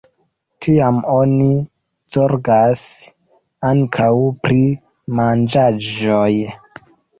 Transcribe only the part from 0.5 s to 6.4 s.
Tiam oni zorgas ankaŭ pri manĝaĵoj.